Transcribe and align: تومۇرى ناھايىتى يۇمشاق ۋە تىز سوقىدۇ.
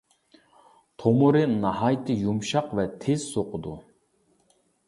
تومۇرى 1.03 1.43
ناھايىتى 1.51 2.17
يۇمشاق 2.23 2.75
ۋە 2.81 2.89
تىز 3.05 3.29
سوقىدۇ. 3.37 3.79